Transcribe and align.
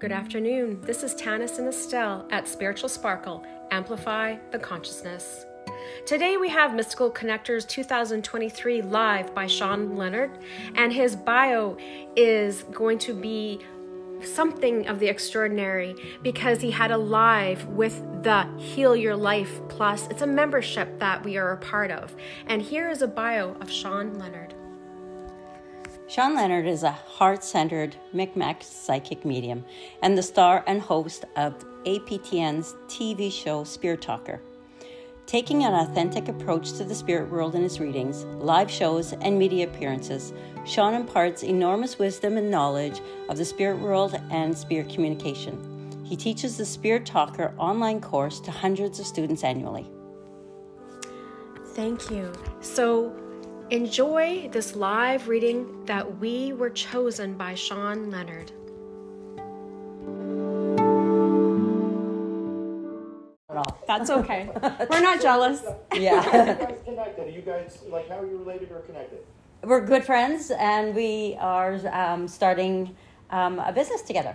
Good 0.00 0.12
afternoon. 0.12 0.80
This 0.82 1.02
is 1.02 1.12
Tannis 1.12 1.58
and 1.58 1.66
Estelle 1.66 2.24
at 2.30 2.46
Spiritual 2.46 2.88
Sparkle 2.88 3.44
Amplify 3.72 4.36
the 4.52 4.58
Consciousness. 4.60 5.44
Today 6.06 6.36
we 6.36 6.48
have 6.50 6.72
Mystical 6.72 7.10
Connectors 7.10 7.66
2023 7.66 8.82
live 8.82 9.34
by 9.34 9.48
Shawn 9.48 9.96
Leonard, 9.96 10.38
and 10.76 10.92
his 10.92 11.16
bio 11.16 11.76
is 12.14 12.62
going 12.70 12.98
to 13.00 13.12
be 13.12 13.58
something 14.22 14.86
of 14.86 15.00
the 15.00 15.08
extraordinary 15.08 15.96
because 16.22 16.60
he 16.60 16.70
had 16.70 16.92
a 16.92 16.96
live 16.96 17.66
with 17.66 18.00
the 18.22 18.46
Heal 18.56 18.94
Your 18.94 19.16
Life 19.16 19.60
Plus. 19.68 20.06
It's 20.12 20.22
a 20.22 20.28
membership 20.28 21.00
that 21.00 21.24
we 21.24 21.38
are 21.38 21.50
a 21.50 21.56
part 21.56 21.90
of. 21.90 22.14
And 22.46 22.62
here 22.62 22.88
is 22.88 23.02
a 23.02 23.08
bio 23.08 23.56
of 23.60 23.68
Shawn 23.68 24.16
Leonard. 24.16 24.54
Shawn 26.08 26.34
Leonard 26.34 26.66
is 26.66 26.84
a 26.84 26.90
heart 26.90 27.44
centered 27.44 27.94
Micmac 28.14 28.62
psychic 28.62 29.26
medium 29.26 29.62
and 30.00 30.16
the 30.16 30.22
star 30.22 30.64
and 30.66 30.80
host 30.80 31.26
of 31.36 31.54
APTN's 31.84 32.74
TV 32.86 33.30
show 33.30 33.62
Spirit 33.62 34.00
Talker. 34.00 34.40
Taking 35.26 35.64
an 35.64 35.74
authentic 35.74 36.28
approach 36.28 36.72
to 36.72 36.84
the 36.84 36.94
spirit 36.94 37.30
world 37.30 37.54
in 37.54 37.62
his 37.62 37.78
readings, 37.78 38.24
live 38.24 38.70
shows, 38.70 39.12
and 39.12 39.38
media 39.38 39.68
appearances, 39.68 40.32
Shawn 40.64 40.94
imparts 40.94 41.42
enormous 41.42 41.98
wisdom 41.98 42.38
and 42.38 42.50
knowledge 42.50 43.02
of 43.28 43.36
the 43.36 43.44
spirit 43.44 43.78
world 43.78 44.18
and 44.30 44.56
spirit 44.56 44.88
communication. 44.88 46.02
He 46.06 46.16
teaches 46.16 46.56
the 46.56 46.64
Spirit 46.64 47.04
Talker 47.04 47.52
online 47.58 48.00
course 48.00 48.40
to 48.40 48.50
hundreds 48.50 48.98
of 48.98 49.04
students 49.06 49.44
annually. 49.44 49.86
Thank 51.74 52.10
you. 52.10 52.32
So, 52.62 53.14
Enjoy 53.70 54.48
this 54.50 54.74
live 54.74 55.28
reading 55.28 55.84
that 55.84 56.18
we 56.18 56.54
were 56.54 56.70
chosen 56.70 57.34
by 57.36 57.54
Shawn 57.54 58.10
Leonard. 58.10 58.50
That's 63.86 64.08
okay. 64.08 64.48
We're 64.90 65.02
not 65.02 65.20
jealous. 65.20 65.62
Yeah. 65.94 66.14
Are 66.14 66.48
you 66.48 66.54
guys 66.54 66.78
connected? 66.84 67.26
Are 67.26 67.30
you 67.30 67.42
guys 67.42 67.82
like 67.90 68.08
how 68.08 68.20
are 68.20 68.26
you 68.26 68.38
related 68.38 68.70
or 68.70 68.80
connected? 68.80 69.18
We're 69.62 69.84
good 69.84 70.04
friends 70.04 70.50
and 70.50 70.94
we 70.94 71.36
are 71.38 71.74
um, 71.92 72.26
starting 72.26 72.96
um, 73.30 73.58
a 73.58 73.72
business 73.72 74.00
together. 74.00 74.34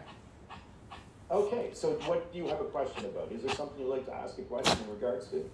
Okay, 1.31 1.69
so 1.73 1.93
what 2.05 2.31
do 2.31 2.37
you 2.37 2.47
have 2.47 2.61
a 2.61 2.65
question 2.65 3.05
about? 3.05 3.31
Is 3.31 3.41
there 3.41 3.55
something 3.55 3.79
you'd 3.79 3.89
like 3.89 4.05
to 4.05 4.13
ask 4.13 4.37
a 4.37 4.43
question 4.43 4.77
in 4.83 4.93
regards 4.93 5.27
to? 5.29 5.49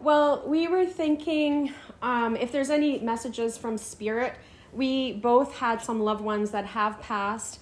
Well, 0.00 0.44
we 0.46 0.68
were 0.68 0.86
thinking 0.86 1.72
um, 2.02 2.36
if 2.36 2.52
there's 2.52 2.70
any 2.70 2.98
messages 3.00 3.58
from 3.58 3.78
Spirit. 3.78 4.34
We 4.72 5.14
both 5.14 5.56
had 5.56 5.82
some 5.82 6.00
loved 6.00 6.20
ones 6.20 6.50
that 6.50 6.66
have 6.66 7.00
passed, 7.00 7.60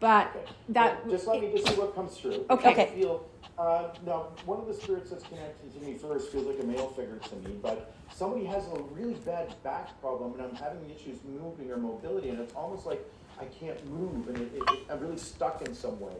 but 0.00 0.28
Okay. 0.28 0.40
that 0.70 1.04
Well, 1.04 1.14
just 1.14 1.26
let 1.26 1.40
me 1.40 1.52
just 1.52 1.68
see 1.68 1.74
what 1.74 1.94
comes 1.94 2.16
through. 2.16 2.46
Okay. 2.50 2.82
I 2.82 2.86
feel 2.86 3.28
uh, 3.58 3.88
now 4.04 4.28
one 4.44 4.58
of 4.60 4.66
the 4.66 4.74
spirits 4.74 5.10
that's 5.10 5.24
connected 5.24 5.72
to 5.74 5.86
me 5.86 5.94
first 5.94 6.30
feels 6.32 6.46
like 6.46 6.58
a 6.60 6.66
male 6.66 6.88
figure 6.88 7.18
to 7.18 7.36
me, 7.36 7.56
but 7.62 7.94
somebody 8.10 8.44
has 8.46 8.64
a 8.68 8.82
really 8.94 9.14
bad 9.14 9.54
back 9.62 9.98
problem, 10.00 10.32
and 10.34 10.42
I'm 10.42 10.54
having 10.56 10.90
issues 10.90 11.18
moving 11.24 11.70
or 11.70 11.76
mobility, 11.76 12.30
and 12.30 12.40
it's 12.40 12.54
almost 12.54 12.86
like 12.86 13.04
I 13.38 13.44
can't 13.44 13.78
move, 13.90 14.28
and 14.28 14.38
it, 14.38 14.52
it, 14.56 14.62
it, 14.70 14.78
I'm 14.90 14.98
really 15.00 15.18
stuck 15.18 15.66
in 15.66 15.74
some 15.74 16.00
way. 16.00 16.14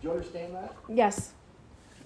Do 0.00 0.08
you 0.08 0.12
understand 0.12 0.54
that? 0.54 0.74
yes. 0.88 1.32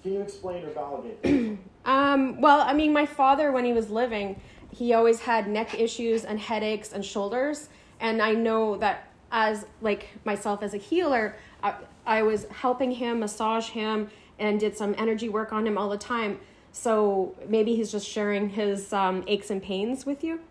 Can 0.03 0.13
you 0.13 0.21
explain 0.21 0.65
or 0.65 0.69
validate? 0.71 1.23
that? 1.23 1.57
Um, 1.85 2.41
well, 2.41 2.61
I 2.61 2.73
mean, 2.73 2.91
my 2.93 3.05
father, 3.05 3.51
when 3.51 3.63
he 3.63 3.71
was 3.71 3.89
living, 3.89 4.39
he 4.69 4.93
always 4.93 5.21
had 5.21 5.47
neck 5.47 5.79
issues 5.79 6.25
and 6.25 6.39
headaches 6.39 6.91
and 6.91 7.03
shoulders. 7.03 7.69
And 8.01 8.21
I 8.21 8.33
know 8.33 8.77
that 8.77 9.09
as 9.31 9.65
like 9.81 10.09
myself 10.25 10.61
as 10.61 10.73
a 10.73 10.77
healer, 10.77 11.35
I, 11.63 11.75
I 12.05 12.21
was 12.21 12.45
helping 12.45 12.91
him 12.91 13.21
massage 13.21 13.69
him 13.69 14.09
and 14.39 14.59
did 14.59 14.75
some 14.75 14.93
energy 14.97 15.29
work 15.29 15.53
on 15.53 15.65
him 15.65 15.77
all 15.77 15.89
the 15.89 15.97
time. 15.97 16.39
So 16.73 17.35
maybe 17.47 17.75
he's 17.75 17.91
just 17.91 18.07
sharing 18.07 18.49
his 18.49 18.91
um, 18.91 19.23
aches 19.27 19.51
and 19.51 19.63
pains 19.63 20.05
with 20.05 20.23
you. 20.23 20.41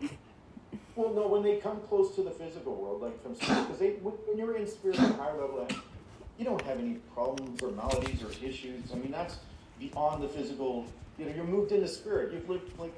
Well, 0.94 1.12
no, 1.12 1.26
when 1.26 1.42
they 1.42 1.56
come 1.56 1.80
close 1.88 2.14
to 2.16 2.22
the 2.22 2.30
physical 2.30 2.74
world, 2.74 3.02
like 3.02 3.22
from 3.22 3.34
spirit, 3.34 3.62
because 3.62 3.78
they 3.78 3.90
when 4.02 4.14
when 4.26 4.38
you're 4.38 4.56
in 4.56 4.66
spirit 4.66 5.00
at 5.00 5.10
a 5.10 5.12
higher 5.14 5.32
level, 5.32 5.66
you 6.38 6.44
don't 6.44 6.60
have 6.62 6.78
any 6.78 6.94
problems 7.14 7.62
or 7.62 7.70
maladies 7.72 8.22
or 8.22 8.30
issues. 8.44 8.92
I 8.92 8.96
mean, 8.96 9.10
that's 9.10 9.38
beyond 9.78 10.22
the 10.22 10.28
physical. 10.28 10.86
You 11.18 11.26
know, 11.26 11.34
you're 11.34 11.44
moved 11.44 11.72
into 11.72 11.88
spirit. 11.88 12.32
You've 12.32 12.48
lived 12.48 12.78
like 12.78 12.94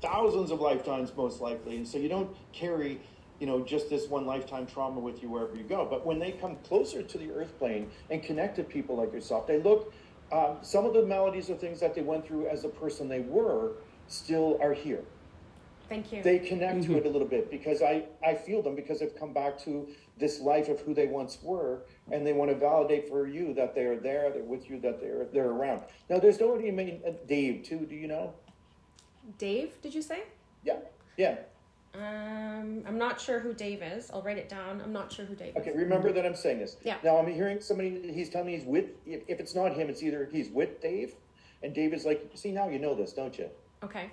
thousands 0.00 0.50
of 0.50 0.60
lifetimes, 0.60 1.12
most 1.16 1.40
likely, 1.40 1.76
and 1.76 1.86
so 1.86 1.98
you 1.98 2.08
don't 2.08 2.34
carry, 2.52 3.00
you 3.38 3.46
know, 3.46 3.62
just 3.62 3.90
this 3.90 4.08
one 4.08 4.26
lifetime 4.26 4.66
trauma 4.66 4.98
with 5.00 5.22
you 5.22 5.28
wherever 5.28 5.54
you 5.56 5.64
go. 5.64 5.86
But 5.88 6.06
when 6.06 6.18
they 6.18 6.32
come 6.32 6.56
closer 6.64 7.02
to 7.02 7.18
the 7.18 7.30
earth 7.30 7.56
plane 7.58 7.90
and 8.10 8.22
connect 8.22 8.56
to 8.56 8.62
people 8.62 8.96
like 8.96 9.12
yourself, 9.12 9.46
they 9.46 9.60
look. 9.60 9.92
Um, 10.30 10.58
some 10.60 10.84
of 10.84 10.92
the 10.92 11.06
maladies 11.06 11.48
or 11.48 11.54
things 11.54 11.80
that 11.80 11.94
they 11.94 12.02
went 12.02 12.26
through 12.26 12.48
as 12.48 12.60
the 12.60 12.68
person 12.68 13.08
they 13.08 13.20
were 13.20 13.72
still 14.08 14.58
are 14.60 14.74
here 14.74 15.02
Thank 15.88 16.12
you. 16.12 16.22
they 16.22 16.38
connect 16.38 16.84
to 16.84 16.96
it 16.98 17.06
a 17.06 17.08
little 17.08 17.26
bit 17.26 17.50
because 17.50 17.82
I, 17.82 18.04
I 18.24 18.34
feel 18.34 18.62
them 18.62 18.74
because 18.74 19.00
they've 19.00 19.18
come 19.18 19.32
back 19.32 19.58
to 19.64 19.88
this 20.18 20.40
life 20.40 20.68
of 20.68 20.80
who 20.80 20.94
they 20.94 21.06
once 21.06 21.38
were 21.42 21.82
and 22.12 22.26
they 22.26 22.32
want 22.32 22.50
to 22.50 22.56
validate 22.56 23.08
for 23.08 23.26
you 23.26 23.54
that 23.54 23.74
they're 23.74 23.96
there, 23.96 24.30
they're 24.30 24.42
with 24.42 24.68
you, 24.68 24.78
that 24.80 25.00
they're 25.00 25.26
they're 25.32 25.50
around. 25.50 25.82
Now 26.10 26.18
there's 26.18 26.40
nobody 26.40 26.70
main 26.70 27.00
uh, 27.06 27.12
Dave 27.26 27.62
too, 27.64 27.86
do 27.88 27.94
you 27.94 28.08
know? 28.08 28.34
Dave, 29.38 29.80
did 29.82 29.94
you 29.94 30.02
say? 30.02 30.24
Yeah. 30.64 30.76
Yeah. 31.16 31.36
Um, 31.94 32.84
I'm 32.86 32.98
not 32.98 33.20
sure 33.20 33.40
who 33.40 33.54
Dave 33.54 33.82
is. 33.82 34.10
I'll 34.12 34.22
write 34.22 34.38
it 34.38 34.48
down. 34.48 34.80
I'm 34.80 34.92
not 34.92 35.10
sure 35.12 35.24
who 35.24 35.34
Dave 35.34 35.56
is. 35.56 35.62
Okay, 35.62 35.70
is. 35.70 35.76
remember 35.76 36.12
that 36.12 36.24
I'm 36.24 36.36
saying 36.36 36.58
this. 36.58 36.76
Yeah. 36.84 36.96
Now 37.02 37.18
I'm 37.18 37.32
hearing 37.32 37.60
somebody 37.60 38.12
he's 38.12 38.28
telling 38.28 38.48
me 38.48 38.56
he's 38.56 38.66
with 38.66 38.90
if, 39.06 39.22
if 39.26 39.40
it's 39.40 39.54
not 39.54 39.74
him, 39.74 39.88
it's 39.88 40.02
either 40.02 40.28
he's 40.30 40.50
with 40.50 40.80
Dave 40.82 41.14
and 41.62 41.74
Dave 41.74 41.92
is 41.92 42.04
like, 42.04 42.30
see 42.34 42.52
now 42.52 42.68
you 42.68 42.78
know 42.78 42.94
this, 42.94 43.12
don't 43.12 43.36
you? 43.38 43.48
Okay. 43.82 44.10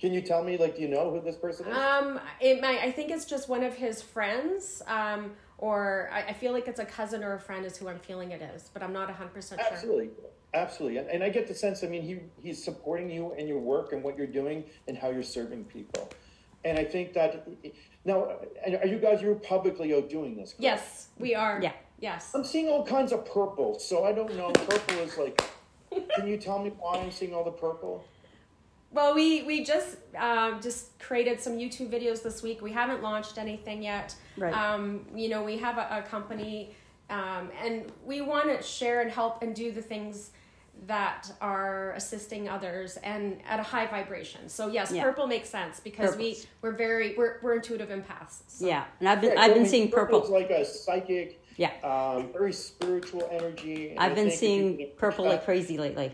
Can 0.00 0.14
you 0.14 0.22
tell 0.22 0.42
me 0.42 0.56
like 0.56 0.76
do 0.76 0.82
you 0.82 0.88
know 0.88 1.10
who 1.10 1.20
this 1.20 1.36
person 1.36 1.66
is? 1.68 1.76
Um, 1.76 2.18
it 2.40 2.60
might. 2.60 2.80
I 2.80 2.90
think 2.90 3.10
it's 3.10 3.26
just 3.26 3.48
one 3.48 3.62
of 3.62 3.74
his 3.74 4.00
friends. 4.00 4.82
Um, 4.86 5.32
or 5.58 6.08
I, 6.10 6.28
I 6.28 6.32
feel 6.32 6.52
like 6.52 6.68
it's 6.68 6.80
a 6.80 6.86
cousin 6.86 7.22
or 7.22 7.34
a 7.34 7.40
friend 7.40 7.66
is 7.66 7.76
who 7.76 7.88
I'm 7.88 7.98
feeling 7.98 8.30
it 8.30 8.40
is, 8.40 8.70
but 8.72 8.82
I'm 8.82 8.94
not 8.94 9.10
hundred 9.10 9.34
percent 9.34 9.60
sure. 9.60 9.70
Absolutely, 9.70 10.10
absolutely, 10.54 10.98
and, 10.98 11.08
and 11.10 11.22
I 11.22 11.28
get 11.28 11.46
the 11.46 11.54
sense. 11.54 11.84
I 11.84 11.86
mean, 11.86 12.02
he 12.02 12.20
he's 12.42 12.62
supporting 12.64 13.10
you 13.10 13.34
and 13.38 13.46
your 13.46 13.58
work 13.58 13.92
and 13.92 14.02
what 14.02 14.16
you're 14.16 14.26
doing 14.26 14.64
and 14.88 14.96
how 14.96 15.10
you're 15.10 15.22
serving 15.22 15.64
people, 15.64 16.10
and 16.64 16.78
I 16.78 16.84
think 16.84 17.12
that 17.12 17.46
now, 18.06 18.38
are 18.80 18.86
you 18.86 18.98
guys 18.98 19.20
you're 19.20 19.34
publicly 19.34 19.94
out 19.94 20.08
doing 20.08 20.34
this? 20.34 20.50
correct? 20.50 20.62
Yes, 20.62 21.08
we 21.18 21.34
are. 21.34 21.60
Yeah. 21.62 21.72
Yes. 22.00 22.30
I'm 22.34 22.44
seeing 22.44 22.68
all 22.68 22.86
kinds 22.86 23.12
of 23.12 23.26
purple, 23.26 23.78
so 23.78 24.04
I 24.04 24.12
don't 24.12 24.34
know. 24.34 24.50
Purple 24.50 24.98
is 25.00 25.18
like. 25.18 25.42
Can 26.14 26.28
you 26.28 26.36
tell 26.36 26.62
me 26.62 26.70
why 26.78 26.98
I'm 26.98 27.10
seeing 27.10 27.34
all 27.34 27.42
the 27.42 27.50
purple? 27.50 28.04
Well, 28.92 29.14
we 29.14 29.42
we 29.44 29.64
just 29.64 29.96
um, 30.18 30.60
just 30.60 30.98
created 30.98 31.40
some 31.40 31.54
YouTube 31.56 31.90
videos 31.90 32.22
this 32.22 32.42
week. 32.42 32.60
We 32.60 32.72
haven't 32.72 33.02
launched 33.02 33.38
anything 33.38 33.82
yet. 33.82 34.14
Right. 34.36 34.52
Um, 34.52 35.06
you 35.14 35.28
know, 35.28 35.44
we 35.44 35.56
have 35.58 35.78
a, 35.78 35.98
a 35.98 36.02
company, 36.08 36.74
um, 37.08 37.50
and 37.62 37.92
we 38.04 38.20
want 38.20 38.46
to 38.48 38.62
share 38.62 39.00
and 39.00 39.10
help 39.10 39.42
and 39.42 39.54
do 39.54 39.70
the 39.70 39.82
things 39.82 40.30
that 40.86 41.30
are 41.42 41.92
assisting 41.92 42.48
others 42.48 42.96
and 42.98 43.38
at 43.46 43.60
a 43.60 43.62
high 43.62 43.86
vibration. 43.86 44.48
So 44.48 44.68
yes, 44.68 44.90
Yeah. 44.90 45.02
purple 45.04 45.26
makes 45.26 45.48
sense 45.50 45.78
because 45.78 46.16
we 46.16 46.30
Purples. 46.30 46.46
we're 46.62 46.72
very 46.72 47.14
we're 47.16 47.38
we're 47.42 47.54
intuitive 47.56 47.90
empaths. 47.90 48.42
So. 48.48 48.66
Yeah, 48.66 48.84
and 48.98 49.08
I've 49.08 49.20
been 49.20 49.34
Yeah, 49.34 49.40
I've 49.42 49.54
been 49.54 49.66
seeing 49.66 49.90
Purple's 49.90 50.22
purple. 50.30 50.40
like 50.40 50.50
a 50.50 50.64
psychic, 50.64 51.44
Yeah, 51.56 51.70
um, 51.84 52.32
very 52.32 52.52
spiritual 52.54 53.28
energy. 53.30 53.90
and 53.90 54.00
I 54.00 54.06
I've 54.06 54.14
been 54.16 54.30
think 54.30 54.34
if 54.34 54.42
you 54.42 54.48
seeing 54.78 54.90
purple 54.96 55.26
like 55.26 55.44
crazy 55.44 55.76
lately. 55.78 56.12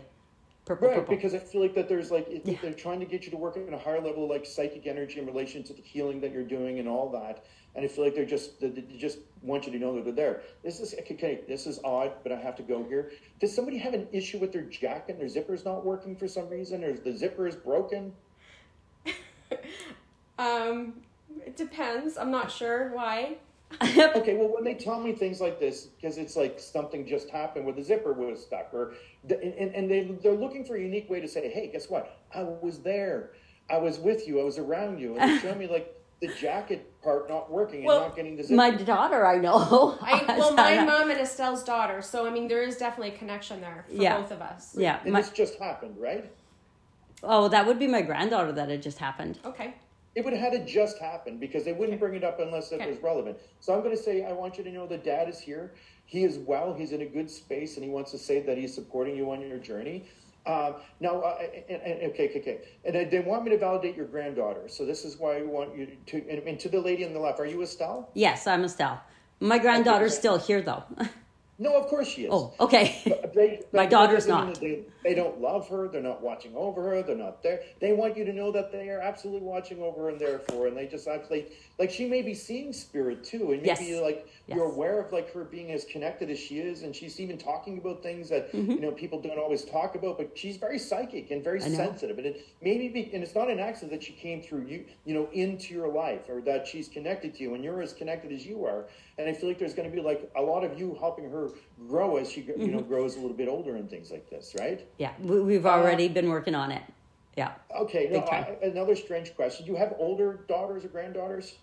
Purple, 0.67 0.89
Right, 0.89 0.97
purple. 0.97 1.15
because 1.15 1.33
I 1.33 1.39
feel 1.39 1.61
like 1.61 1.73
that 1.75 1.87
there's 1.87 2.11
like 2.11 2.27
it, 2.27 2.41
Yeah. 2.45 2.57
they're 2.61 2.73
trying 2.73 2.99
to 2.99 3.05
get 3.05 3.23
you 3.23 3.31
to 3.31 3.37
work 3.37 3.55
at 3.55 3.71
a 3.73 3.77
higher 3.77 4.01
level, 4.01 4.27
like 4.27 4.45
psychic 4.45 4.85
energy 4.85 5.17
in 5.19 5.25
relation 5.25 5.63
to 5.63 5.73
the 5.73 5.81
healing 5.81 6.19
that 6.21 6.33
you're 6.33 6.43
doing 6.43 6.79
and 6.79 6.89
all 6.89 7.09
that. 7.11 7.45
And 7.75 7.85
I 7.85 7.87
feel 7.87 8.03
like 8.03 8.15
they're 8.15 8.25
just 8.25 8.59
they, 8.59 8.67
they 8.69 8.81
just 8.97 9.19
want 9.41 9.65
you 9.65 9.71
to 9.71 9.79
know 9.79 9.95
that 9.95 10.03
they're 10.03 10.13
there. 10.13 10.41
This 10.63 10.81
is 10.81 10.93
okay. 10.99 11.39
This 11.47 11.67
is 11.67 11.79
odd, 11.85 12.11
but 12.21 12.33
I 12.33 12.35
have 12.35 12.57
to 12.57 12.63
go 12.63 12.83
here. 12.83 13.11
Does 13.39 13.55
somebody 13.55 13.77
have 13.77 13.93
an 13.93 14.07
issue 14.11 14.39
with 14.39 14.51
their 14.51 14.63
jacket? 14.63 15.13
And 15.13 15.21
Their 15.21 15.29
zipper's 15.29 15.63
not 15.63 15.85
working 15.85 16.17
for 16.17 16.27
some 16.27 16.49
reason, 16.49 16.83
or 16.83 16.91
the 16.93 17.15
zipper 17.15 17.47
is 17.47 17.55
broken? 17.55 18.13
Um, 20.39 20.93
it 21.47 21.55
depends. 21.57 22.15
I'm 22.15 22.29
not 22.29 22.51
sure 22.51 22.91
why. 22.93 23.37
Okay, 23.81 24.35
well, 24.35 24.53
when 24.53 24.63
they 24.63 24.73
tell 24.73 24.99
me 24.99 25.13
things 25.13 25.39
like 25.41 25.59
this, 25.59 25.85
because 25.85 26.17
it's 26.17 26.35
like 26.35 26.59
something 26.59 27.05
just 27.05 27.29
happened 27.29 27.65
where 27.65 27.73
the 27.75 27.83
zipper 27.83 28.13
was 28.13 28.41
stuck, 28.43 28.73
or 28.73 28.93
and, 29.29 29.41
and 29.41 29.75
and 29.75 29.91
they 29.91 30.03
they're 30.23 30.33
looking 30.33 30.63
for 30.65 30.75
a 30.75 30.81
unique 30.81 31.09
way 31.09 31.19
to 31.19 31.27
say, 31.27 31.49
hey, 31.49 31.69
guess 31.71 31.89
what? 31.89 32.17
I 32.33 32.43
was 32.43 32.79
there, 32.79 33.31
I 33.69 33.77
was 33.77 33.99
with 33.99 34.27
you, 34.27 34.39
I 34.39 34.43
was 34.43 34.57
around 34.57 34.99
you, 34.99 35.17
and 35.17 35.29
they 35.31 35.39
show 35.39 35.53
me 35.55 35.67
like 35.67 35.93
the 36.21 36.27
jacket 36.29 36.91
part 37.03 37.29
not 37.29 37.51
working 37.51 37.79
and 37.79 37.85
Well, 37.87 37.99
not 38.01 38.15
getting 38.15 38.35
the 38.37 38.43
zipper. 38.43 38.55
My 38.55 38.71
daughter, 38.71 39.25
I 39.25 39.37
know. 39.37 39.97
I, 40.01 40.23
well, 40.37 40.53
my 40.53 40.83
mom 40.83 41.11
and 41.11 41.19
Estelle's 41.19 41.63
daughter. 41.63 42.01
So 42.01 42.25
I 42.25 42.29
mean, 42.31 42.47
there 42.47 42.63
is 42.63 42.77
definitely 42.77 43.15
a 43.15 43.17
connection 43.17 43.61
there 43.61 43.85
for 43.87 44.01
Yeah. 44.01 44.17
both 44.17 44.31
of 44.31 44.41
us. 44.41 44.75
Yeah, 44.77 44.99
and 45.03 45.13
my, 45.13 45.21
this 45.21 45.29
just 45.31 45.59
happened, 45.59 45.95
right? 45.99 46.31
oh, 47.23 47.47
that 47.49 47.65
would 47.65 47.79
be 47.79 47.87
my 47.87 48.01
granddaughter 48.01 48.51
that 48.53 48.69
it 48.69 48.81
just 48.81 48.99
happened. 48.99 49.39
Okay. 49.45 49.73
It 50.17 50.25
would 50.25 50.33
have 50.33 50.51
had 50.51 50.53
to 50.53 50.65
just 50.65 50.97
happen 50.97 51.37
because 51.37 51.63
they 51.63 51.73
wouldn't 51.73 51.93
Okay. 51.93 51.99
bring 51.99 52.15
it 52.15 52.23
up 52.23 52.39
unless 52.39 52.71
it 52.71 52.81
Okay. 52.81 52.89
was 52.89 52.97
relevant. 53.03 53.37
So 53.59 53.75
I'm 53.75 53.83
going 53.83 53.95
to 53.95 54.01
say, 54.01 54.25
I 54.25 54.31
want 54.31 54.57
you 54.57 54.63
to 54.63 54.71
know 54.71 54.87
that 54.87 55.03
dad 55.03 55.29
is 55.29 55.39
here. 55.39 55.75
he 56.05 56.23
is 56.23 56.39
well. 56.39 56.73
He's 56.73 56.91
in 56.93 57.01
a 57.01 57.05
good 57.05 57.29
space, 57.29 57.75
and 57.75 57.83
he 57.83 57.91
wants 57.91 58.11
to 58.11 58.17
say 58.17 58.39
that 58.39 58.57
he's 58.57 58.73
supporting 58.73 59.15
you 59.15 59.29
on 59.29 59.41
your 59.41 59.59
journey. 59.59 60.05
Uh, 60.45 60.71
now, 61.01 61.19
uh, 61.19 61.37
and, 61.69 61.81
and, 61.81 62.11
okay, 62.11 62.29
okay, 62.29 62.39
okay. 62.39 62.61
And 62.85 63.11
they 63.11 63.19
want 63.19 63.43
me 63.43 63.51
to 63.51 63.57
validate 63.59 63.95
your 63.95 64.05
granddaughter. 64.07 64.69
So 64.69 64.85
this 64.85 65.03
is 65.05 65.17
why 65.17 65.37
I 65.37 65.41
want 65.43 65.77
you 65.77 65.97
to. 66.05 66.17
And, 66.29 66.47
and 66.47 66.59
to 66.61 66.69
the 66.69 66.79
lady 66.79 67.05
on 67.05 67.13
the 67.13 67.19
left, 67.19 67.39
are 67.41 67.45
you 67.45 67.61
Estelle? 67.61 68.09
Yes, 68.15 68.47
I'm 68.47 68.63
Estelle. 68.63 69.01
My 69.39 69.59
granddaughter's 69.59 70.13
okay. 70.13 70.19
still 70.19 70.37
here, 70.39 70.61
though. 70.61 70.83
No, 71.59 71.75
of 71.75 71.87
course 71.87 72.07
she 72.07 72.23
is. 72.23 72.29
Oh, 72.31 72.53
okay. 72.59 73.01
They, 73.37 73.61
My 73.71 73.85
daughter's 73.85 74.27
not. 74.27 74.59
They, 74.59 74.85
they 75.03 75.13
don't 75.13 75.39
love 75.39 75.69
her. 75.69 75.87
They're 75.87 76.01
not 76.01 76.23
watching 76.23 76.55
over 76.55 76.81
her. 76.89 77.03
They're 77.03 77.15
not 77.15 77.43
there. 77.43 77.61
They 77.79 77.93
want 77.93 78.17
you 78.17 78.25
to 78.25 78.33
know 78.33 78.51
that 78.51 78.71
they 78.71 78.89
are 78.89 78.99
absolutely 78.99 79.47
watching 79.47 79.81
over 79.81 80.03
her 80.03 80.09
and 80.09 80.19
there 80.19 80.39
for 80.39 80.61
her. 80.61 80.67
And 80.67 80.77
they 80.77 80.87
just 80.87 81.07
actually, 81.07 81.47
like, 81.77 81.91
she 81.91 82.07
may 82.07 82.23
be 82.23 82.33
seeing 82.33 82.73
spirit 82.73 83.23
too. 83.23 83.51
And 83.51 83.61
maybe, 83.61 83.85
yes. 83.85 84.01
like, 84.01 84.27
yes. 84.47 84.55
you're 84.55 84.65
aware 84.65 84.99
of, 84.99 85.11
like, 85.11 85.31
her 85.33 85.43
being 85.43 85.71
as 85.71 85.85
connected 85.85 86.31
as 86.31 86.39
she 86.39 86.59
is. 86.59 86.81
And 86.81 86.95
she's 86.95 87.19
even 87.19 87.37
talking 87.37 87.77
about 87.77 88.01
things 88.01 88.29
that, 88.29 88.51
mm-hmm. 88.51 88.71
you 88.71 88.81
know, 88.81 88.91
people 88.91 89.21
don't 89.21 89.37
always 89.37 89.65
talk 89.65 89.93
about. 89.93 90.17
But 90.17 90.31
she's 90.35 90.57
very 90.57 90.79
psychic 90.79 91.29
and 91.29 91.43
very 91.43 91.61
sensitive. 91.61 92.17
And 92.17 92.27
it 92.27 92.47
maybe, 92.61 92.87
be, 92.87 93.11
and 93.13 93.23
it's 93.23 93.35
not 93.35 93.51
an 93.51 93.59
accident 93.59 93.91
that 93.91 94.03
she 94.03 94.13
came 94.13 94.41
through 94.41 94.65
you, 94.65 94.85
you 95.05 95.13
know, 95.13 95.29
into 95.31 95.75
your 95.75 95.89
life 95.89 96.27
or 96.27 96.41
that 96.41 96.65
she's 96.65 96.87
connected 96.87 97.35
to 97.35 97.43
you 97.43 97.53
and 97.53 97.63
you're 97.63 97.81
as 97.81 97.93
connected 97.93 98.31
as 98.31 98.45
you 98.45 98.65
are. 98.65 98.85
And 99.19 99.29
I 99.29 99.33
feel 99.33 99.49
like 99.49 99.59
there's 99.59 99.73
going 99.73 99.89
to 99.89 99.95
be, 99.95 100.01
like, 100.01 100.29
a 100.35 100.41
lot 100.41 100.63
of 100.63 100.79
you 100.79 100.95
helping 100.99 101.29
her 101.29 101.46
grow 101.87 102.17
as 102.17 102.31
she 102.31 102.41
you 102.41 102.53
mm-hmm. 102.53 102.71
know 102.71 102.81
grows 102.81 103.15
a 103.15 103.19
little 103.19 103.35
bit 103.35 103.47
older 103.47 103.75
and 103.75 103.89
things 103.89 104.11
like 104.11 104.29
this, 104.29 104.55
right? 104.59 104.87
Yeah, 104.97 105.13
we've 105.19 105.65
already 105.65 106.07
uh, 106.07 106.13
been 106.13 106.29
working 106.29 106.55
on 106.55 106.71
it. 106.71 106.83
Yeah. 107.35 107.51
Okay. 107.75 108.09
Now, 108.11 108.21
I, 108.21 108.57
another 108.63 108.95
strange 108.95 109.35
question: 109.35 109.65
Do 109.65 109.71
you 109.71 109.77
have 109.77 109.93
older 109.99 110.39
daughters 110.47 110.83
or 110.85 110.87
granddaughters? 110.89 111.55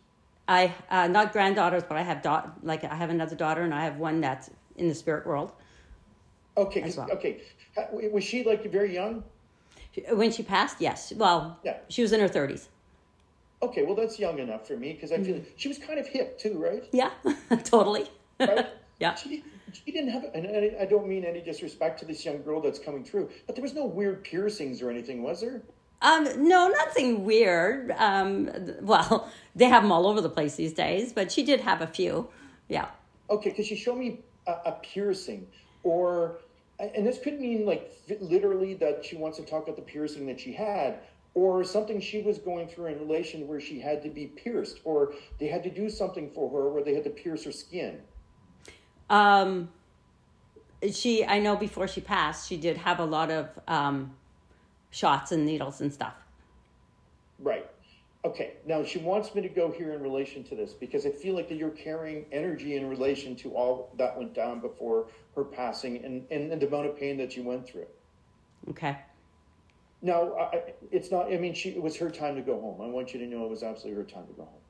I 0.46 0.72
uh, 0.90 1.08
not 1.08 1.32
granddaughters, 1.32 1.82
but 1.88 1.96
I 1.96 2.02
have 2.02 2.22
da- 2.22 2.50
like 2.62 2.84
I 2.84 2.94
have 2.94 3.10
another 3.10 3.36
daughter, 3.36 3.62
and 3.62 3.74
I 3.74 3.84
have 3.84 3.96
one 3.96 4.20
that's 4.20 4.50
in 4.76 4.88
the 4.88 4.94
spirit 4.94 5.26
world. 5.26 5.52
Okay. 6.56 6.92
Well. 6.96 7.10
Okay. 7.12 7.40
Was 8.12 8.22
she 8.22 8.44
like 8.44 8.70
very 8.70 8.94
young? 8.94 9.24
When 10.10 10.30
she 10.32 10.42
passed, 10.42 10.80
yes. 10.80 11.12
Well, 11.16 11.58
yeah. 11.64 11.78
she 11.88 12.02
was 12.02 12.12
in 12.12 12.20
her 12.20 12.28
thirties. 12.28 12.68
Okay, 13.64 13.82
well 13.82 13.94
that's 13.94 14.18
young 14.18 14.38
enough 14.38 14.66
for 14.66 14.76
me 14.76 14.92
because 14.92 15.10
I 15.10 15.16
feel 15.22 15.36
mm-hmm. 15.36 15.50
she 15.56 15.68
was 15.68 15.78
kind 15.78 15.98
of 15.98 16.06
hip 16.06 16.38
too, 16.38 16.62
right? 16.62 16.84
Yeah, 16.92 17.10
totally. 17.64 18.10
Right? 18.38 18.66
yeah. 19.00 19.14
She, 19.14 19.42
she 19.74 19.92
didn't 19.92 20.10
have, 20.10 20.24
and 20.34 20.46
I 20.80 20.84
don't 20.84 21.08
mean 21.08 21.24
any 21.24 21.40
disrespect 21.40 21.98
to 22.00 22.04
this 22.04 22.24
young 22.24 22.42
girl 22.42 22.60
that's 22.60 22.78
coming 22.78 23.04
through, 23.04 23.30
but 23.46 23.54
there 23.54 23.62
was 23.62 23.74
no 23.74 23.84
weird 23.84 24.24
piercings 24.24 24.82
or 24.82 24.90
anything, 24.90 25.22
was 25.22 25.40
there? 25.40 25.62
Um, 26.02 26.24
no, 26.46 26.68
nothing 26.68 27.24
weird. 27.24 27.92
Um, 27.96 28.50
well, 28.82 29.30
they 29.56 29.66
have 29.66 29.82
them 29.82 29.92
all 29.92 30.06
over 30.06 30.20
the 30.20 30.28
place 30.28 30.56
these 30.56 30.72
days, 30.72 31.12
but 31.12 31.32
she 31.32 31.42
did 31.42 31.60
have 31.60 31.80
a 31.80 31.86
few. 31.86 32.28
Yeah. 32.68 32.88
Okay, 33.30 33.50
because 33.50 33.66
she 33.66 33.76
showed 33.76 33.96
me 33.96 34.20
a, 34.46 34.52
a 34.66 34.72
piercing, 34.82 35.46
or, 35.82 36.38
and 36.78 37.06
this 37.06 37.18
could 37.18 37.40
mean 37.40 37.64
like 37.64 37.92
literally 38.20 38.74
that 38.74 39.04
she 39.04 39.16
wants 39.16 39.38
to 39.38 39.44
talk 39.44 39.64
about 39.64 39.76
the 39.76 39.82
piercing 39.82 40.26
that 40.26 40.38
she 40.38 40.52
had, 40.52 40.98
or 41.34 41.64
something 41.64 42.00
she 42.00 42.22
was 42.22 42.38
going 42.38 42.68
through 42.68 42.86
in 42.86 42.98
relation 42.98 43.48
where 43.48 43.60
she 43.60 43.80
had 43.80 44.02
to 44.02 44.08
be 44.08 44.26
pierced, 44.26 44.80
or 44.84 45.14
they 45.40 45.48
had 45.48 45.62
to 45.64 45.70
do 45.70 45.88
something 45.88 46.30
for 46.30 46.50
her 46.50 46.68
where 46.70 46.82
they 46.82 46.94
had 46.94 47.04
to 47.04 47.10
pierce 47.10 47.44
her 47.44 47.52
skin. 47.52 48.00
Um, 49.14 49.68
she, 50.92 51.24
I 51.24 51.38
know 51.38 51.54
before 51.54 51.86
she 51.86 52.00
passed, 52.00 52.48
she 52.48 52.56
did 52.56 52.76
have 52.78 52.98
a 52.98 53.04
lot 53.04 53.30
of 53.30 53.48
um, 53.68 54.12
shots 54.90 55.30
and 55.30 55.46
needles 55.46 55.80
and 55.80 55.92
stuff. 55.92 56.14
Right. 57.38 57.70
Okay. 58.24 58.54
Now 58.66 58.82
she 58.82 58.98
wants 58.98 59.32
me 59.32 59.42
to 59.42 59.48
go 59.48 59.70
here 59.70 59.92
in 59.92 60.02
relation 60.02 60.42
to 60.44 60.56
this 60.56 60.72
because 60.72 61.06
I 61.06 61.10
feel 61.10 61.36
like 61.36 61.48
that 61.48 61.54
you're 61.54 61.70
carrying 61.70 62.26
energy 62.32 62.76
in 62.76 62.88
relation 62.88 63.36
to 63.36 63.52
all 63.52 63.92
that 63.98 64.18
went 64.18 64.34
down 64.34 64.58
before 64.58 65.06
her 65.36 65.44
passing 65.44 66.04
and, 66.04 66.26
and, 66.32 66.50
and 66.50 66.60
the 66.60 66.66
amount 66.66 66.86
of 66.86 66.98
pain 66.98 67.16
that 67.18 67.36
you 67.36 67.44
went 67.44 67.64
through. 67.64 67.86
Okay. 68.70 68.96
Now, 70.02 70.34
I, 70.34 70.74
it's 70.90 71.12
not, 71.12 71.32
I 71.32 71.36
mean, 71.36 71.54
she, 71.54 71.70
it 71.70 71.82
was 71.82 71.96
her 71.98 72.10
time 72.10 72.34
to 72.34 72.42
go 72.42 72.60
home. 72.60 72.80
I 72.80 72.88
want 72.88 73.14
you 73.14 73.20
to 73.20 73.26
know 73.26 73.44
it 73.44 73.50
was 73.50 73.62
absolutely 73.62 74.02
her 74.02 74.08
time 74.08 74.26
to 74.26 74.32
go 74.32 74.42
home. 74.42 74.63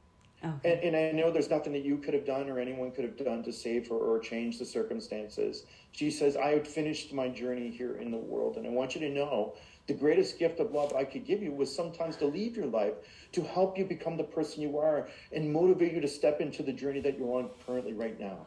Okay. 0.44 0.73
And, 0.73 0.94
and, 0.94 0.96
I 0.96 1.11
know 1.12 1.31
there's 1.31 1.49
nothing 1.49 1.73
that 1.73 1.85
you 1.85 1.96
could 1.96 2.12
have 2.12 2.26
done 2.26 2.50
or 2.50 2.58
anyone 2.58 2.91
could 2.91 3.05
have 3.05 3.17
done 3.17 3.43
to 3.44 3.52
save 3.52 3.88
her 3.88 3.94
or 3.94 4.19
change 4.19 4.58
the 4.58 4.64
circumstances. 4.64 5.64
She 5.93 6.11
says, 6.11 6.37
I 6.37 6.49
have 6.49 6.69
finished 6.69 7.14
my 7.14 7.29
journey 7.29 7.70
here 7.70 7.96
in 7.96 8.11
the 8.11 8.19
world. 8.19 8.56
And 8.56 8.67
I 8.67 8.70
want 8.70 8.94
you 8.94 9.00
to 9.02 9.08
know 9.08 9.55
the 9.87 9.94
greatest 9.94 10.38
gift 10.38 10.61
of 10.61 10.73
love 10.73 10.93
I 10.94 11.05
could 11.05 11.25
give 11.25 11.43
you 11.43 11.52
was 11.52 11.75
sometimes 11.75 12.17
to 12.17 12.26
leave 12.26 12.56
your 12.56 12.67
life 12.67 12.94
to 13.32 13.43
help 13.43 13.79
you 13.79 13.87
become 13.87 14.17
the 14.17 14.25
person 14.25 14.62
you 14.62 14.76
are 14.76 15.08
and 15.32 15.50
motivate 15.50 15.93
you 15.93 16.00
to 16.00 16.08
step 16.08 16.41
into 16.41 16.62
the 16.62 16.73
journey 16.73 17.00
that 17.00 17.19
you're 17.19 17.38
on 17.38 17.49
currently 17.64 17.94
right 17.94 18.19
now. 18.20 18.46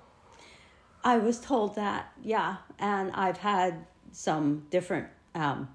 I 1.03 1.17
was 1.17 1.39
told 1.39 1.75
that, 1.75 2.11
yeah. 2.21 2.57
And 2.77 3.11
I've 3.13 3.37
had 3.37 3.87
some 4.11 4.67
different 4.69 5.07
um, 5.33 5.69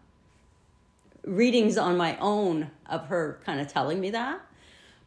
readings 1.24 1.76
on 1.78 1.96
my 1.96 2.16
own 2.18 2.70
of 2.86 3.06
her 3.06 3.40
kind 3.44 3.60
of 3.60 3.66
telling 3.66 4.00
me 4.00 4.10
that 4.10 4.40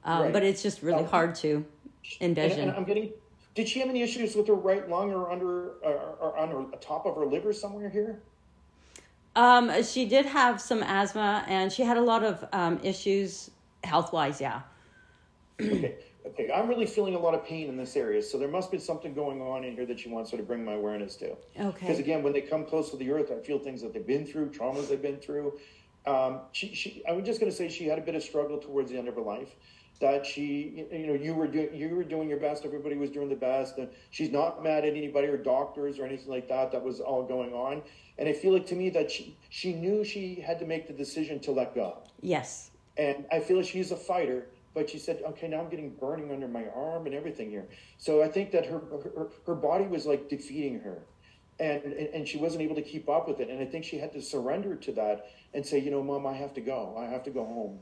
um, 0.05 0.21
right. 0.23 0.33
But 0.33 0.43
it's 0.43 0.63
just 0.63 0.81
really 0.81 1.03
um, 1.03 1.09
hard 1.09 1.35
to 1.35 1.65
envision. 2.21 2.59
And, 2.59 2.69
and, 2.69 2.77
I'm 2.77 2.85
getting. 2.85 3.11
Did 3.55 3.67
she 3.67 3.79
have 3.79 3.89
any 3.89 4.01
issues 4.01 4.35
with 4.35 4.47
her 4.47 4.53
right 4.53 4.87
lung 4.89 5.11
or 5.11 5.31
under 5.31 5.71
or, 5.83 6.17
or 6.21 6.37
on 6.37 6.49
her 6.49 6.77
top 6.77 7.05
of 7.05 7.15
her 7.15 7.25
liver 7.25 7.51
somewhere 7.51 7.89
here? 7.89 8.21
Um, 9.35 9.83
she 9.83 10.05
did 10.05 10.25
have 10.25 10.61
some 10.61 10.81
asthma, 10.83 11.43
and 11.47 11.71
she 11.71 11.83
had 11.83 11.97
a 11.97 12.01
lot 12.01 12.23
of 12.23 12.45
um, 12.53 12.79
issues 12.83 13.51
health 13.83 14.13
wise. 14.13 14.39
Yeah. 14.39 14.61
okay. 15.61 15.97
Okay, 16.27 16.49
I'm 16.51 16.67
really 16.67 16.87
feeling 16.87 17.13
a 17.13 17.19
lot 17.19 17.35
of 17.35 17.45
pain 17.45 17.69
in 17.69 17.77
this 17.77 17.95
area, 17.95 18.21
so 18.21 18.39
there 18.39 18.47
must 18.47 18.71
be 18.71 18.79
something 18.79 19.13
going 19.13 19.41
on 19.41 19.63
in 19.63 19.75
here 19.75 19.85
that 19.85 19.99
she 19.99 20.09
wants 20.09 20.31
to 20.31 20.37
bring 20.37 20.65
my 20.65 20.73
awareness 20.73 21.15
to. 21.17 21.35
Okay. 21.59 21.77
Because 21.79 21.99
again, 21.99 22.23
when 22.23 22.33
they 22.33 22.41
come 22.41 22.65
close 22.65 22.89
to 22.89 22.97
the 22.97 23.11
earth, 23.11 23.31
I 23.31 23.39
feel 23.45 23.59
things 23.59 23.79
that 23.83 23.93
they've 23.93 24.05
been 24.05 24.25
through, 24.25 24.49
traumas 24.49 24.89
they've 24.89 25.01
been 25.01 25.17
through. 25.17 25.59
Um, 26.07 26.41
she, 26.51 26.73
she, 26.73 27.03
I'm 27.07 27.23
just 27.23 27.39
going 27.39 27.51
to 27.51 27.55
say 27.55 27.69
she 27.69 27.85
had 27.85 27.99
a 27.99 28.01
bit 28.01 28.15
of 28.15 28.23
struggle 28.23 28.57
towards 28.57 28.89
the 28.89 28.97
end 28.97 29.07
of 29.07 29.15
her 29.15 29.21
life 29.21 29.55
that 29.99 30.25
she, 30.25 30.85
you 30.91 31.07
know, 31.07 31.13
you 31.13 31.33
were 31.33 31.47
doing, 31.47 31.73
you 31.73 31.95
were 31.95 32.03
doing 32.03 32.27
your 32.27 32.39
best. 32.39 32.65
Everybody 32.65 32.95
was 32.95 33.09
doing 33.09 33.29
the 33.29 33.35
best. 33.35 33.77
And 33.77 33.87
she's 34.11 34.29
not 34.29 34.61
mad 34.61 34.85
at 34.85 34.93
anybody 34.93 35.27
or 35.27 35.37
doctors 35.37 35.99
or 35.99 36.05
anything 36.05 36.29
like 36.29 36.49
that. 36.49 36.71
That 36.71 36.83
was 36.83 36.99
all 36.99 37.23
going 37.23 37.53
on. 37.53 37.81
And 38.17 38.27
I 38.27 38.33
feel 38.33 38.53
like 38.53 38.65
to 38.67 38.75
me 38.75 38.89
that 38.91 39.09
she, 39.09 39.37
she 39.49 39.73
knew 39.73 40.03
she 40.03 40.35
had 40.35 40.59
to 40.59 40.65
make 40.65 40.87
the 40.87 40.93
decision 40.93 41.39
to 41.41 41.51
let 41.51 41.75
go. 41.75 41.99
Yes. 42.21 42.71
And 42.97 43.25
I 43.31 43.39
feel 43.39 43.57
like 43.57 43.65
she's 43.65 43.91
a 43.91 43.97
fighter, 43.97 44.47
but 44.73 44.89
she 44.89 44.99
said, 44.99 45.21
okay, 45.25 45.47
now 45.47 45.61
I'm 45.61 45.69
getting 45.69 45.91
burning 45.91 46.31
under 46.31 46.47
my 46.47 46.65
arm 46.75 47.05
and 47.05 47.15
everything 47.15 47.49
here. 47.49 47.65
So 47.97 48.21
I 48.21 48.27
think 48.27 48.51
that 48.51 48.65
her, 48.65 48.79
her, 48.79 49.27
her 49.45 49.55
body 49.55 49.85
was 49.85 50.05
like 50.05 50.27
defeating 50.29 50.79
her. 50.81 50.99
And, 51.57 51.83
and, 51.83 52.09
and 52.13 52.27
she 52.27 52.37
wasn't 52.37 52.63
able 52.63 52.75
to 52.75 52.81
keep 52.81 53.07
up 53.07 53.29
with 53.29 53.39
it. 53.39 53.49
And 53.49 53.61
I 53.61 53.65
think 53.65 53.85
she 53.85 53.97
had 53.97 54.11
to 54.11 54.21
surrender 54.21 54.75
to 54.75 54.91
that 54.93 55.31
and 55.53 55.65
say, 55.65 55.79
you 55.79 55.89
know, 55.89 56.03
mom, 56.03 56.27
I 56.27 56.33
have 56.33 56.53
to 56.55 56.61
go. 56.61 56.97
I 56.97 57.05
have 57.05 57.23
to 57.23 57.29
go 57.29 57.45
home. 57.45 57.79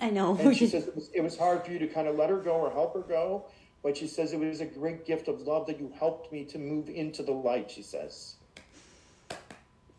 I 0.00 0.10
know. 0.10 0.36
And 0.36 0.56
she 0.56 0.66
says 0.68 0.86
it 0.86 0.94
was, 0.94 1.10
it 1.14 1.20
was 1.22 1.38
hard 1.38 1.64
for 1.64 1.72
you 1.72 1.78
to 1.78 1.86
kind 1.86 2.08
of 2.08 2.16
let 2.16 2.30
her 2.30 2.38
go 2.38 2.52
or 2.52 2.70
help 2.70 2.94
her 2.94 3.02
go, 3.02 3.44
but 3.82 3.96
she 3.96 4.06
says 4.06 4.32
it 4.32 4.40
was 4.40 4.60
a 4.60 4.66
great 4.66 5.06
gift 5.06 5.28
of 5.28 5.40
love 5.42 5.66
that 5.66 5.78
you 5.78 5.92
helped 5.98 6.32
me 6.32 6.44
to 6.44 6.58
move 6.58 6.88
into 6.88 7.22
the 7.22 7.32
light. 7.32 7.70
She 7.70 7.82
says. 7.82 8.36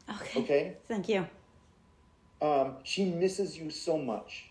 Okay. 0.09 0.39
Okay. 0.39 0.73
Thank 0.87 1.09
you. 1.09 1.27
Um, 2.41 2.75
she 2.83 3.05
misses 3.05 3.57
you 3.57 3.69
so 3.69 3.97
much. 3.97 4.45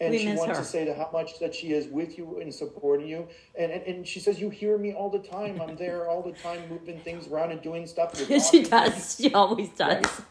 And 0.00 0.10
we 0.10 0.18
she 0.18 0.26
wants 0.34 0.58
her. 0.58 0.64
to 0.64 0.68
say 0.68 0.84
to 0.84 0.94
how 0.94 1.08
much 1.12 1.38
that 1.38 1.54
she 1.54 1.72
is 1.72 1.86
with 1.86 2.18
you 2.18 2.40
and 2.40 2.52
supporting 2.52 3.08
you. 3.08 3.26
And, 3.58 3.72
and 3.72 3.82
and 3.84 4.06
she 4.06 4.20
says, 4.20 4.40
You 4.40 4.50
hear 4.50 4.76
me 4.76 4.92
all 4.92 5.08
the 5.08 5.20
time. 5.20 5.60
I'm 5.60 5.76
there 5.76 6.08
all 6.08 6.22
the 6.22 6.32
time 6.32 6.68
moving 6.68 6.98
things 7.00 7.28
around 7.28 7.52
and 7.52 7.62
doing 7.62 7.86
stuff. 7.86 8.16
she 8.50 8.64
does. 8.64 9.16
She 9.16 9.32
always 9.32 9.70
does. 9.70 10.04
Right? 10.04 10.24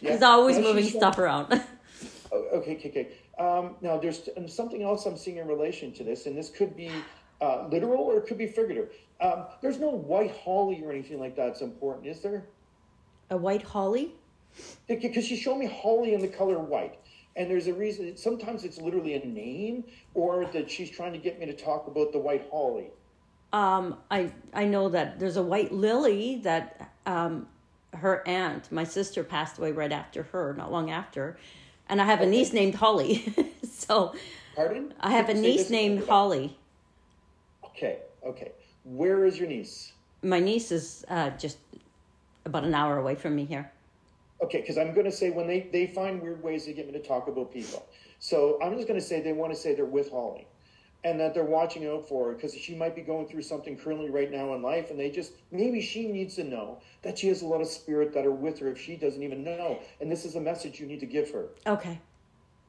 Yeah. 0.00 0.12
She's 0.12 0.22
always 0.22 0.58
moving 0.58 0.84
stuff 0.88 1.18
around. 1.18 1.62
Okay, 2.32 2.76
okay, 2.76 2.88
okay. 2.88 3.08
Um, 3.42 3.74
now, 3.80 3.98
there's 3.98 4.28
something 4.46 4.84
else 4.84 5.04
I'm 5.04 5.16
seeing 5.16 5.38
in 5.38 5.48
relation 5.48 5.90
to 5.94 6.04
this, 6.04 6.26
and 6.26 6.38
this 6.38 6.48
could 6.48 6.76
be 6.76 6.92
uh, 7.40 7.66
literal 7.66 7.98
or 8.04 8.18
it 8.18 8.26
could 8.28 8.38
be 8.38 8.46
figurative. 8.46 8.90
Um, 9.20 9.46
there's 9.60 9.80
no 9.80 9.90
white 9.90 10.30
holly 10.44 10.80
or 10.84 10.92
anything 10.92 11.18
like 11.18 11.34
that. 11.34 11.48
It's 11.48 11.60
important, 11.60 12.06
is 12.06 12.20
there? 12.20 12.44
A 13.30 13.36
white 13.36 13.62
holly? 13.62 14.14
Because 14.86 15.26
she 15.26 15.36
showed 15.36 15.56
me 15.56 15.66
holly 15.66 16.14
in 16.14 16.20
the 16.20 16.28
color 16.28 16.60
white. 16.60 17.00
And 17.34 17.50
there's 17.50 17.66
a 17.66 17.74
reason, 17.74 18.16
sometimes 18.16 18.62
it's 18.62 18.78
literally 18.78 19.14
a 19.14 19.26
name, 19.26 19.84
or 20.14 20.46
that 20.52 20.70
she's 20.70 20.90
trying 20.90 21.12
to 21.12 21.18
get 21.18 21.40
me 21.40 21.46
to 21.46 21.56
talk 21.56 21.88
about 21.88 22.12
the 22.12 22.20
white 22.20 22.46
holly. 22.48 22.92
Um, 23.52 23.96
I, 24.08 24.30
I 24.54 24.66
know 24.66 24.88
that 24.90 25.18
there's 25.18 25.36
a 25.36 25.42
white 25.42 25.72
lily 25.72 26.36
that 26.44 26.92
um, 27.06 27.48
her 27.94 28.22
aunt, 28.28 28.70
my 28.70 28.84
sister, 28.84 29.24
passed 29.24 29.58
away 29.58 29.72
right 29.72 29.90
after 29.92 30.22
her, 30.22 30.54
not 30.56 30.70
long 30.70 30.92
after 30.92 31.38
and 31.88 32.00
I 32.00 32.04
have 32.04 32.20
a 32.20 32.26
niece 32.26 32.52
named 32.52 32.74
Holly. 32.74 33.32
so, 33.70 34.14
pardon? 34.54 34.94
I 35.00 35.10
have 35.10 35.28
a 35.28 35.34
niece 35.34 35.70
named 35.70 36.06
Holly. 36.06 36.56
Okay, 37.64 37.98
okay. 38.24 38.52
Where 38.84 39.24
is 39.24 39.38
your 39.38 39.48
niece? 39.48 39.92
My 40.22 40.40
niece 40.40 40.70
is 40.72 41.04
uh, 41.08 41.30
just 41.30 41.58
about 42.44 42.64
an 42.64 42.74
hour 42.74 42.98
away 42.98 43.14
from 43.14 43.34
me 43.34 43.44
here. 43.44 43.70
Okay, 44.42 44.60
because 44.60 44.76
I'm 44.76 44.92
going 44.92 45.06
to 45.06 45.12
say 45.12 45.30
when 45.30 45.46
they 45.46 45.68
they 45.72 45.86
find 45.86 46.20
weird 46.20 46.42
ways 46.42 46.64
to 46.64 46.72
get 46.72 46.86
me 46.86 46.92
to 46.92 47.02
talk 47.02 47.28
about 47.28 47.52
people. 47.52 47.86
So 48.18 48.58
I'm 48.62 48.74
just 48.74 48.88
going 48.88 48.98
to 48.98 49.04
say 49.04 49.20
they 49.20 49.32
want 49.32 49.52
to 49.52 49.58
say 49.58 49.74
they're 49.74 49.84
with 49.84 50.10
Holly. 50.10 50.46
And 51.04 51.18
that 51.18 51.34
they're 51.34 51.44
watching 51.44 51.86
out 51.86 52.08
for 52.08 52.28
her 52.28 52.34
because 52.34 52.54
she 52.54 52.74
might 52.74 52.94
be 52.94 53.02
going 53.02 53.26
through 53.26 53.42
something 53.42 53.76
currently 53.76 54.08
right 54.10 54.30
now 54.30 54.54
in 54.54 54.62
life 54.62 54.90
and 54.90 54.98
they 54.98 55.10
just 55.10 55.32
maybe 55.50 55.80
she 55.80 56.06
needs 56.06 56.36
to 56.36 56.44
know 56.44 56.78
that 57.02 57.18
she 57.18 57.28
has 57.28 57.42
a 57.42 57.46
lot 57.46 57.60
of 57.60 57.66
spirit 57.66 58.12
that 58.14 58.24
are 58.24 58.30
with 58.30 58.58
her 58.60 58.68
if 58.68 58.80
she 58.80 58.96
doesn't 58.96 59.22
even 59.22 59.42
know 59.42 59.78
and 60.00 60.10
this 60.10 60.24
is 60.24 60.36
a 60.36 60.40
message 60.40 60.78
you 60.80 60.86
need 60.86 61.00
to 61.00 61.06
give 61.06 61.30
her 61.32 61.46
Okay. 61.66 61.98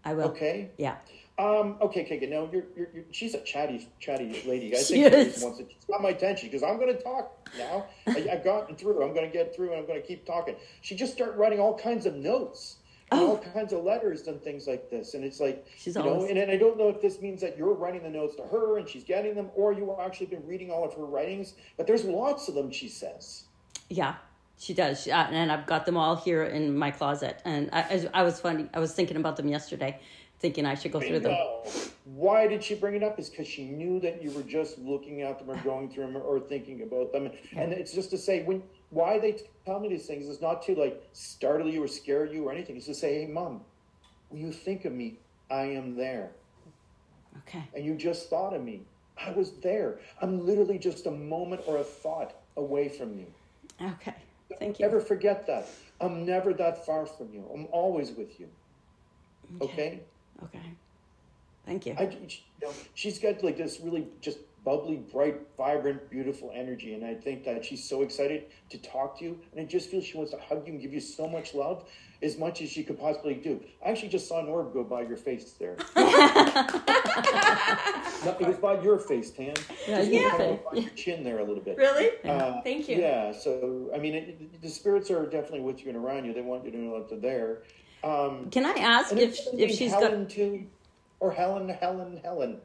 I 0.05 0.13
will. 0.13 0.25
okay 0.25 0.71
Yeah. 0.77 0.95
um 1.37 1.77
okay 1.81 2.05
okay. 2.05 2.19
no 2.27 2.49
you're, 2.51 2.63
you're, 2.75 2.87
you're 2.93 3.03
she's 3.11 3.35
a 3.35 3.39
chatty 3.41 3.87
chatty 3.99 4.41
lady 4.47 4.75
i 4.75 4.79
She 4.81 5.03
think 5.03 5.13
is. 5.13 5.37
she 5.37 5.43
wants 5.43 5.59
to, 5.59 5.65
she's 5.65 5.85
got 5.87 6.01
my 6.01 6.09
attention 6.09 6.49
because 6.49 6.63
i'm 6.63 6.77
going 6.77 6.95
to 6.95 7.01
talk 7.03 7.49
now 7.57 7.85
I, 8.07 8.27
i've 8.31 8.43
gotten 8.43 8.75
through 8.75 9.03
i'm 9.03 9.13
going 9.13 9.29
to 9.29 9.31
get 9.31 9.55
through 9.55 9.69
and 9.71 9.79
i'm 9.79 9.85
going 9.87 10.01
to 10.01 10.07
keep 10.07 10.25
talking 10.25 10.55
she 10.81 10.95
just 10.95 11.13
started 11.13 11.37
writing 11.37 11.59
all 11.59 11.77
kinds 11.77 12.05
of 12.07 12.15
notes. 12.15 12.77
All 13.19 13.37
kinds 13.37 13.73
of 13.73 13.83
letters 13.83 14.27
and 14.27 14.41
things 14.41 14.67
like 14.67 14.89
this 14.89 15.13
and 15.13 15.23
it's 15.23 15.39
like 15.39 15.65
She's 15.77 15.95
you 15.95 16.03
know 16.03 16.13
always- 16.15 16.29
and, 16.29 16.39
and 16.39 16.51
i 16.51 16.57
don't 16.57 16.77
know 16.77 16.89
if 16.89 17.01
this 17.01 17.21
means 17.21 17.41
that 17.41 17.57
you're 17.57 17.73
writing 17.73 18.03
the 18.03 18.09
notes 18.09 18.35
to 18.37 18.43
her 18.43 18.77
and 18.77 18.87
she's 18.87 19.03
getting 19.03 19.35
them 19.35 19.49
or 19.55 19.73
you 19.73 19.95
actually 19.99 20.27
been 20.27 20.45
reading 20.47 20.69
all 20.71 20.83
of 20.83 20.93
her 20.93 21.05
writings 21.05 21.53
but 21.77 21.87
there's 21.87 22.03
lots 22.05 22.47
of 22.47 22.55
them 22.55 22.71
she 22.71 22.87
says 22.87 23.43
Yeah, 23.89 24.15
she 24.57 24.73
does, 24.73 25.03
She- 25.03 25.11
uh, 25.11 25.25
and 25.29 25.51
I've 25.51 25.65
got 25.65 25.85
them 25.85 25.97
all 25.97 26.15
here 26.15 26.43
in 26.43 26.75
my 26.77 26.89
closet. 26.91 27.41
And 27.45 27.69
I, 27.73 27.81
I, 28.13 28.21
I 28.21 28.23
was 28.23 28.39
funny. 28.39 28.69
I 28.73 28.79
was 28.79 28.93
thinking 28.93 29.17
about 29.17 29.35
them 29.35 29.47
yesterday, 29.49 29.99
thinking 30.39 30.65
I 30.65 30.75
should 30.75 30.91
go 30.93 30.99
through 31.01 31.19
them. 31.19 31.35
Why 32.05 32.47
did 32.47 32.63
she 32.63 32.75
bring 32.75 32.95
it 32.95 33.03
up? 33.03 33.19
Is 33.19 33.29
because 33.29 33.47
she 33.47 33.65
knew 33.65 33.99
that 34.01 34.21
you 34.23 34.31
were 34.31 34.43
just 34.43 34.77
looking 34.79 35.21
at 35.21 35.39
them 35.39 35.49
or 35.49 35.57
going 35.63 35.89
through 35.89 36.05
them 36.07 36.17
or 36.17 36.39
thinking 36.39 36.81
about 36.83 37.11
them. 37.11 37.29
And 37.55 37.73
it's 37.73 37.93
just 37.93 38.09
to 38.11 38.17
say 38.17 38.43
when 38.43 38.63
why 38.93 39.19
they 39.19 39.39
tell 39.65 39.79
me 39.79 39.89
these 39.89 40.05
things 40.05 40.27
is 40.27 40.41
not 40.41 40.61
to 40.63 40.75
like 40.75 41.03
startle 41.13 41.67
you 41.69 41.83
or 41.83 41.87
scare 41.87 42.25
you 42.25 42.47
or 42.47 42.51
anything. 42.51 42.77
It's 42.77 42.85
to 42.85 42.93
say, 42.93 43.21
hey, 43.21 43.27
mom, 43.31 43.61
when 44.29 44.41
you 44.41 44.51
think 44.51 44.85
of 44.85 44.93
me, 44.93 45.17
I 45.49 45.63
am 45.63 45.95
there, 45.95 46.31
Okay. 47.39 47.63
and 47.73 47.83
you 47.85 47.95
just 47.95 48.29
thought 48.29 48.53
of 48.53 48.63
me. 48.63 48.81
I 49.17 49.31
was 49.31 49.51
there. 49.61 49.99
I'm 50.21 50.45
literally 50.45 50.79
just 50.79 51.05
a 51.05 51.11
moment 51.11 51.61
or 51.67 51.77
a 51.77 51.83
thought 51.83 52.33
away 52.57 52.89
from 52.89 53.13
you. 53.17 53.25
Okay. 53.81 54.15
Thank 54.59 54.79
you. 54.79 54.85
Never 54.85 54.99
forget 54.99 55.45
that. 55.47 55.67
I'm 56.01 56.25
never 56.25 56.53
that 56.53 56.85
far 56.85 57.05
from 57.05 57.33
you. 57.33 57.47
I'm 57.53 57.67
always 57.71 58.11
with 58.11 58.39
you. 58.39 58.47
okay? 59.61 60.01
Okay. 60.43 60.59
Thank 61.65 61.85
you. 61.85 61.95
I, 61.97 62.03
you 62.03 62.27
know, 62.61 62.71
she's 62.93 63.19
got 63.19 63.43
like 63.43 63.57
this 63.57 63.79
really 63.79 64.07
just 64.21 64.39
bubbly, 64.63 64.97
bright, 64.97 65.41
vibrant, 65.57 66.09
beautiful 66.09 66.51
energy, 66.55 66.93
and 66.93 67.05
I 67.05 67.15
think 67.15 67.43
that 67.45 67.63
she's 67.65 67.87
so 67.87 68.01
excited 68.01 68.45
to 68.69 68.77
talk 68.77 69.19
to 69.19 69.25
you, 69.25 69.39
and 69.51 69.61
I 69.61 69.65
just 69.65 69.89
feel 69.89 70.01
she 70.01 70.17
wants 70.17 70.31
to 70.31 70.39
hug 70.39 70.65
you 70.65 70.73
and 70.73 70.81
give 70.81 70.93
you 70.93 71.01
so 71.01 71.27
much 71.27 71.53
love, 71.53 71.87
as 72.21 72.37
much 72.37 72.61
as 72.61 72.69
she 72.69 72.83
could 72.83 72.99
possibly 72.99 73.33
do. 73.35 73.61
I 73.85 73.89
actually 73.89 74.09
just 74.09 74.27
saw 74.27 74.39
an 74.39 74.47
orb 74.47 74.73
go 74.73 74.83
by 74.83 75.01
your 75.01 75.17
face 75.17 75.51
there. 75.59 75.75
no, 75.95 76.03
it 78.39 78.47
was 78.47 78.57
by 78.57 78.79
your 78.81 78.97
face, 78.97 79.31
Tam. 79.31 79.53
Yeah, 79.87 79.99
Just 79.99 80.11
your 80.11 80.29
kind 80.29 80.41
of 80.43 80.49
face. 80.49 80.59
by 80.71 80.77
your 80.79 80.89
chin 80.91 81.23
there 81.23 81.39
a 81.39 81.43
little 81.43 81.63
bit. 81.63 81.77
Really? 81.77 82.09
Uh, 82.23 82.61
Thank 82.61 82.87
you. 82.87 82.97
Yeah, 82.97 83.33
so 83.33 83.89
I 83.93 83.97
mean, 83.97 84.15
it, 84.15 84.61
the 84.61 84.69
spirits 84.69 85.11
are 85.11 85.25
definitely 85.25 85.61
with 85.61 85.81
you 85.83 85.89
and 85.89 85.97
around 85.97 86.25
you. 86.25 86.33
They 86.33 86.41
want 86.41 86.63
you 86.65 86.71
to 86.71 86.77
know 86.77 86.99
that 86.99 87.09
they're 87.09 87.19
there. 87.19 87.63
Um, 88.03 88.49
Can 88.49 88.65
I 88.65 88.73
ask 88.73 89.11
and 89.11 89.19
if 89.19 89.29
it's 89.31 89.45
gonna 89.45 89.57
if 89.63 89.69
be 89.69 89.75
she's 89.75 89.91
Helen 89.91 90.27
too, 90.27 90.65
or 91.19 91.31
Helen, 91.31 91.69
Helen, 91.69 92.19
Helen. 92.23 92.59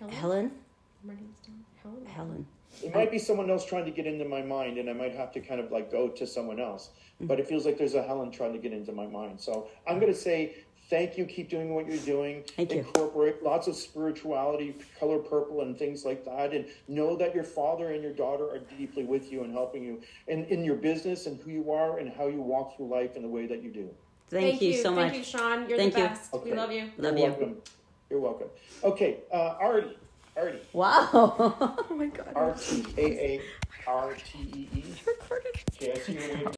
got 0.00 0.10
Helen? 0.10 0.52
Helen. 1.82 2.06
Helen. 2.06 2.46
It 2.82 2.94
might 2.94 3.10
be 3.10 3.18
someone 3.18 3.50
else 3.50 3.64
trying 3.64 3.86
to 3.86 3.90
get 3.90 4.06
into 4.06 4.24
my 4.24 4.42
mind, 4.42 4.78
and 4.78 4.90
I 4.90 4.92
might 4.92 5.14
have 5.14 5.32
to 5.32 5.40
kind 5.40 5.60
of 5.60 5.72
like 5.72 5.90
go 5.90 6.08
to 6.08 6.26
someone 6.26 6.60
else. 6.60 6.90
But 7.20 7.40
it 7.40 7.48
feels 7.48 7.66
like 7.66 7.78
there's 7.78 7.94
a 7.94 8.02
Helen 8.02 8.30
trying 8.30 8.52
to 8.52 8.58
get 8.58 8.72
into 8.72 8.92
my 8.92 9.06
mind. 9.06 9.40
So 9.40 9.68
I'm 9.88 9.98
going 9.98 10.12
to 10.12 10.18
say 10.18 10.56
thank 10.88 11.18
you. 11.18 11.24
Keep 11.24 11.50
doing 11.50 11.74
what 11.74 11.86
you're 11.86 11.96
doing. 11.98 12.44
Thank 12.56 12.72
you. 12.72 12.78
Incorporate 12.78 13.42
lots 13.42 13.66
of 13.66 13.74
spirituality, 13.74 14.76
color 15.00 15.18
purple, 15.18 15.62
and 15.62 15.76
things 15.76 16.04
like 16.04 16.24
that. 16.26 16.52
And 16.52 16.66
know 16.86 17.16
that 17.16 17.34
your 17.34 17.42
father 17.42 17.92
and 17.92 18.02
your 18.02 18.12
daughter 18.12 18.44
are 18.44 18.60
deeply 18.78 19.04
with 19.04 19.32
you 19.32 19.42
and 19.42 19.52
helping 19.52 19.82
you 19.82 20.00
in, 20.28 20.44
in 20.44 20.64
your 20.64 20.76
business 20.76 21.26
and 21.26 21.40
who 21.40 21.50
you 21.50 21.72
are 21.72 21.98
and 21.98 22.12
how 22.12 22.28
you 22.28 22.40
walk 22.40 22.76
through 22.76 22.88
life 22.88 23.16
in 23.16 23.22
the 23.22 23.28
way 23.28 23.46
that 23.46 23.62
you 23.62 23.70
do. 23.70 23.90
Thank, 24.30 24.60
you, 24.60 24.74
so 24.74 24.92
much. 24.92 25.12
Thank 25.12 25.18
you, 25.18 25.24
Shawn. 25.24 25.68
You're 25.68 25.78
Thank 25.78 25.94
the 25.94 26.00
you. 26.00 26.06
best. 26.06 26.34
Okay. 26.34 26.50
We 26.50 26.56
love 26.56 26.70
you. 26.70 26.90
Love 26.98 27.16
You're 27.16 27.16
you. 27.16 27.22
welcome. 27.24 27.56
You're 28.10 28.20
welcome. 28.20 28.48
Okay, 28.84 29.18
uh, 29.32 29.56
Artie. 29.60 29.96
Artie. 30.38 30.58
Wow. 30.72 31.76
Oh 31.90 31.94
my 31.94 32.06
god. 32.06 32.32
R 32.34 32.54
T 32.54 32.84
A 32.96 33.02
A 33.02 33.40
R 33.86 34.14
T 34.14 34.38
E 34.54 34.68
E. 34.76 34.84
Recorded. 35.06 35.54